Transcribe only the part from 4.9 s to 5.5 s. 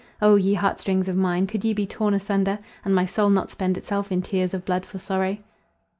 sorrow!